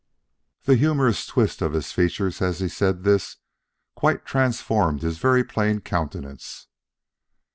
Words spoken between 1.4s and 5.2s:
of his features as he said this quite transformed his